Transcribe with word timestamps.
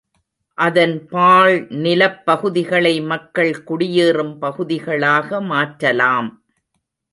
அதன் 0.57 0.95
பாழ் 1.07 1.57
நிலப் 1.83 2.25
பகுதிகளை 2.25 3.01
மக்கள் 3.01 3.63
குடியேறும் 3.63 4.35
பகுதிகளாக 4.39 5.41
மாற்றலாம். 5.51 6.31